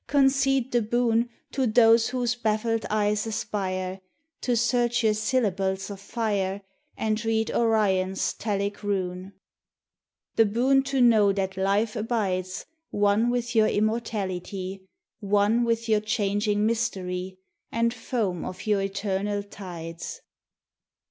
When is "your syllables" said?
5.03-5.91